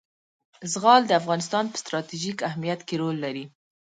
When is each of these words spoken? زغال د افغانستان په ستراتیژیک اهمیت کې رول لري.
زغال 0.73 1.01
د 1.07 1.11
افغانستان 1.21 1.65
په 1.69 1.77
ستراتیژیک 1.83 2.37
اهمیت 2.49 2.79
کې 2.87 2.95
رول 3.01 3.17
لري. 3.25 3.45